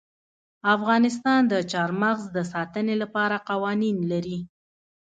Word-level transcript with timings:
افغانستان 0.75 1.39
د 1.51 1.53
چار 1.71 1.89
مغز 2.01 2.23
د 2.35 2.37
ساتنې 2.53 2.95
لپاره 3.01 3.35
قوانین 3.49 3.97
لري. 4.11 4.39